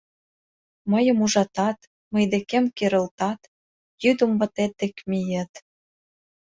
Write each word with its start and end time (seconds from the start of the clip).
Мыйым 0.91 1.17
ужатат, 1.25 1.79
мый 2.13 2.23
декем 2.33 2.65
керылтат, 2.77 3.41
йӱдым 4.03 4.31
ватет 4.39 4.71
дек 4.79 4.95
миет... 5.09 5.51